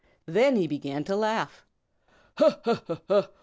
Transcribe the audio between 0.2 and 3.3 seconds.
Then he began to laugh. "Ha, ha, ha!